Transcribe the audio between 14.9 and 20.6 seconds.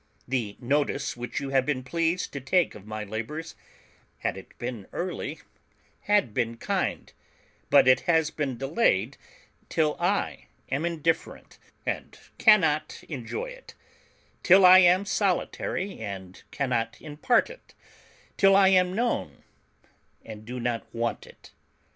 solitary, and cannot impart it; till I am known, and do